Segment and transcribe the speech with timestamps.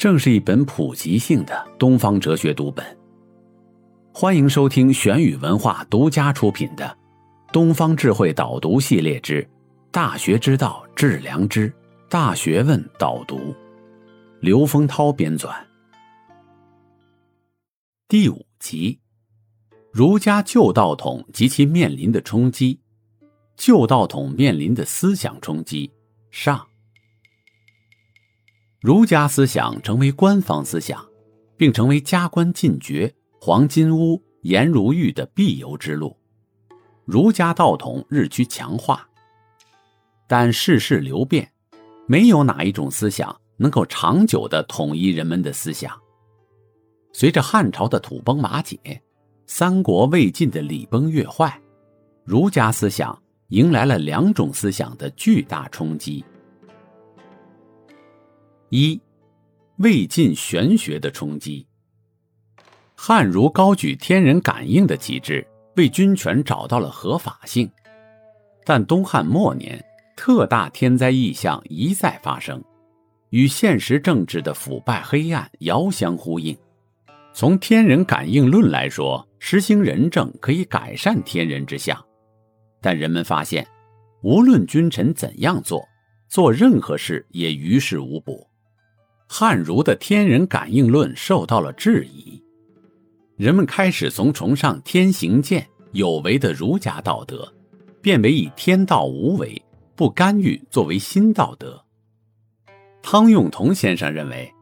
[0.00, 2.82] 正是一本普及性的东方哲学读本。
[4.14, 6.86] 欢迎收听玄宇文化独家出品的
[7.52, 9.46] 《东方智慧导读系列之
[9.90, 11.70] 大学之道致良知
[12.08, 13.36] 大学问导读》，
[14.40, 15.54] 刘丰涛编纂。
[18.08, 18.98] 第五集，
[19.92, 22.80] 儒家旧道统及其面临的冲击，
[23.54, 25.92] 旧道统面临的思想冲击
[26.30, 26.66] 上。
[28.80, 31.06] 儒家思想成为官方思想，
[31.54, 36.16] 并成为加官进爵、黄金屋、颜如玉的必由之路。
[37.04, 39.06] 儒家道统日趋强化，
[40.26, 41.52] 但世事流变，
[42.06, 45.94] 没有哪一种思想能够长久的统一人们的思想。
[47.12, 48.78] 随着汉朝的土崩瓦解，
[49.46, 51.60] 三国魏晋的礼崩乐坏，
[52.24, 56.24] 儒家思想迎来了两种思想的巨大冲击：
[58.72, 59.00] 一、
[59.78, 61.66] 魏晋玄学的冲击。
[62.94, 67.68] 汉儒高举天人感应的旗帜，为君权找到了合法性，
[68.64, 69.84] 但东汉末年，
[70.16, 72.62] 特大天灾异象一再发生，
[73.30, 76.56] 与现实政治的腐败黑暗遥相呼应。
[77.32, 82.00] 从天人感应论来说，实行仁政可以改善天人之相，
[82.80, 83.66] 但人们发现，
[84.22, 85.84] 无论君臣怎样做，
[86.28, 88.46] 做任何事也于事无补。
[89.32, 92.42] 汉儒的天人感应论受到了质疑，
[93.36, 97.50] 人们开始从崇尚天行健、有为的儒家道德，
[98.02, 99.62] 变为以天道无为、
[99.94, 101.80] 不干预作为新道德。
[103.02, 104.52] 汤用彤先生认为。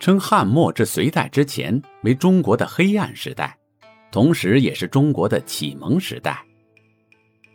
[0.00, 3.56] 称汉末至隋代之前为中国的黑暗时代，
[4.10, 6.44] 同时也是中国的启蒙时代。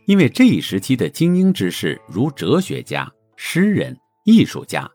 [0.06, 4.90] 因为这一时期的精英之士，如哲学家、诗人、艺术家，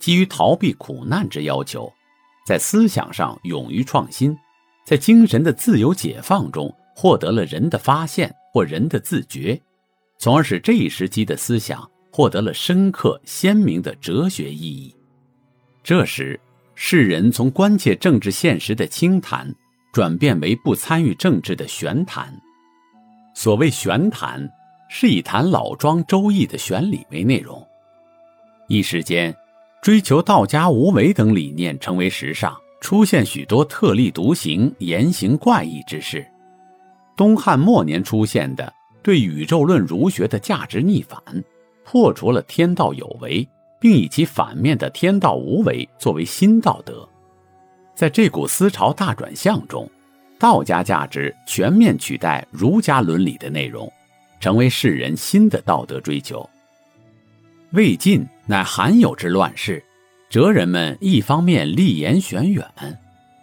[0.00, 1.92] 基于逃避苦难之要求，
[2.44, 4.36] 在思想上勇于创新，
[4.84, 9.60] 在精神的自由解放中获得了人的发现或人的自觉，
[10.18, 14.92] 从而使这一时期的思想获得了深刻鲜明的哲学意义。
[15.84, 16.40] 这时。
[16.82, 19.54] 世人从关切政治现实的清谈，
[19.92, 22.34] 转变为不参与政治的玄谈。
[23.34, 24.50] 所谓玄谈，
[24.88, 27.62] 是以谈老庄周易的玄理为内容。
[28.66, 29.36] 一时间，
[29.82, 36.26] 追求道家无为等理念成为时尚，出现许多特立独行、言行怪异之事。
[37.16, 41.20] 东汉末年出现的对宇宙论儒学的价值逆反，
[41.84, 43.46] 破除了天道有为。
[43.82, 47.08] 并以其反面的天道无为作为新道德，
[47.94, 49.90] 在这股思潮大转向中，
[50.38, 53.90] 道家价值全面取代儒家伦理的内容，
[54.38, 56.46] 成为世人新的道德追求。
[57.72, 59.80] 魏晋乃罕有之乱世，
[60.28, 62.66] 哲人们一方面立言玄远，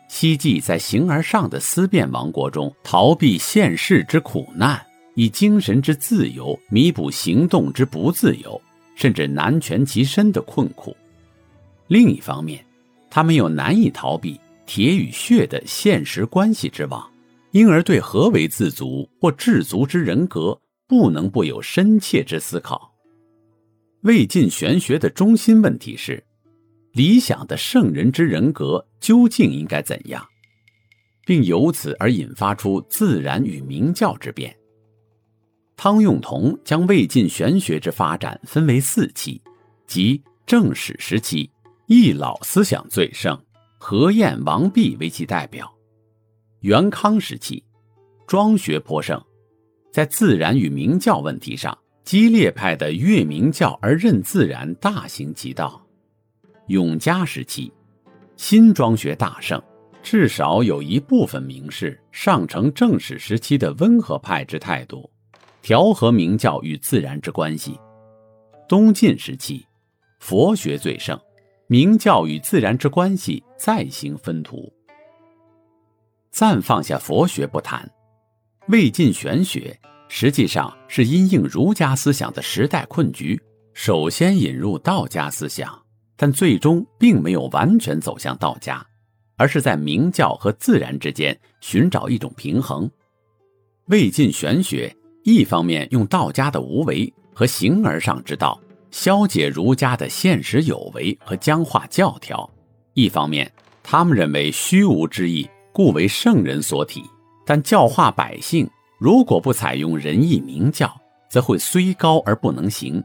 [0.10, 4.86] 希冀在形而上的思辨王国中逃避现世之苦难，
[5.16, 8.62] 以精神之自由弥补行动之不自由。
[8.96, 10.94] 甚至难全其身的困苦。
[11.88, 12.66] 另一方面，
[13.10, 17.10] 他们又难以逃避铁与血的现实关系之网，
[17.52, 22.92] 因而对何为自足或至足之人格，不能不有深切之思考。
[24.08, 26.24] 魏晋玄学的中心问题是：
[26.94, 30.26] 理想的圣人之人格究竟应该怎样，
[31.26, 34.56] 并由此而引发出自然与明教之变。
[35.76, 39.42] 汤用彤将魏晋玄学之发展分为四期，
[39.86, 41.52] 即正史时期，
[41.88, 43.38] 易老思想最盛，
[43.78, 45.66] 何晏、王弼为其代表；
[46.62, 47.62] 元康时期，
[48.26, 49.22] 庄学颇盛，
[49.92, 55.86] 在自然与明教问题上，激烈派的越明教而任自然大行其道；
[56.68, 57.70] 永嘉时期，
[58.38, 59.62] 新庄学大盛，
[60.02, 65.12] 至少有一部分名士上承正史时期的温和派之态度。
[65.62, 67.78] 调和明教与自然之关系。
[68.70, 69.66] 东晋时期，
[70.20, 71.20] 佛学最盛，
[71.68, 74.72] 明教与自然之关系再行分途。
[76.32, 77.92] 暂放下佛学不谈，
[78.70, 79.78] 魏晋玄学
[80.10, 83.40] 实际上是因应儒家思想的时代困局，
[83.74, 85.78] 首先引入道家思想，
[86.16, 88.86] 但最终并没有完全走向道家，
[89.36, 92.90] 而是在明教和自然之间寻找一种平衡。
[93.88, 94.94] 魏晋玄学
[95.24, 98.60] 一方面用道家的无为和形而上之道
[98.92, 102.50] 消解儒家的现实有为和僵化教条，
[102.94, 103.52] 一方面
[103.84, 107.04] 他们认为虚无之意故为圣人所体，
[107.46, 110.92] 但教化百姓如果不采用仁义明教，
[111.30, 113.04] 则会虽高而不能行。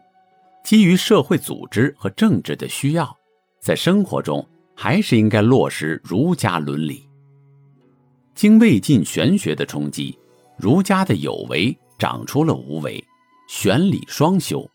[0.65, 3.15] 基于社会组织和政治的需要，
[3.61, 7.07] 在生活中还是应该落实儒家伦理。
[8.35, 10.19] 经魏晋玄学的冲击，
[10.57, 13.05] 儒家的有为长出了无为，
[13.49, 14.67] 玄理双修。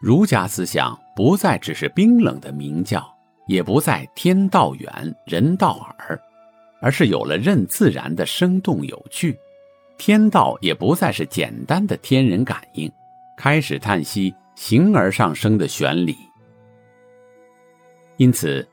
[0.00, 3.06] 儒家思想不再只是冰冷的明教，
[3.48, 6.18] 也不再天道远，人道耳，
[6.80, 9.36] 而是有了任自然的生动有趣。
[9.98, 12.90] 天道也不再是简单的天人感应，
[13.36, 14.34] 开始叹息。
[14.54, 16.16] 形而上升的玄理，
[18.16, 18.66] 因此，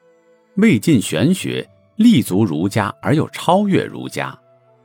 [0.56, 1.64] 魏晋玄学
[1.96, 4.36] 立足儒家而又超越儒家，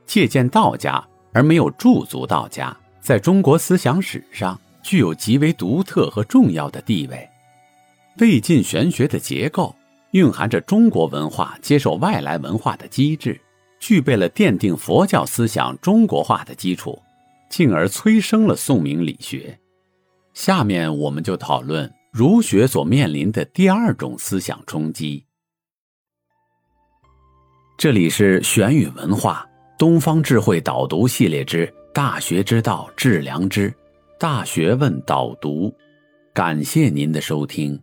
[0.05, 1.03] 借鉴道家
[1.33, 7.27] 而没有驻足道家，在中国思想史上具有极为独特和重要的地位。
[8.19, 9.75] 魏晋玄学的结构
[10.11, 13.41] 蕴含着中国文化接受外来文化的机制，
[13.81, 17.01] 具备了奠定佛教思想中国化的基础，
[17.49, 19.59] 进而催生了宋明理学。
[20.33, 25.25] 下面我们就讨论儒学所面临的第二种思想冲击。
[27.75, 29.45] 这里是玄宇文化
[29.77, 33.71] 东方智慧导读系列之《大学之道，致良知》，
[34.19, 35.75] 大学问导读。
[36.33, 37.81] 感谢您的收听。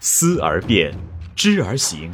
[0.00, 0.92] 思而变，
[1.36, 2.10] 知而行，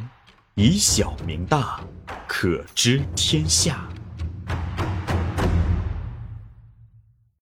[0.57, 1.81] 以小明大，
[2.29, 3.89] 可知天下。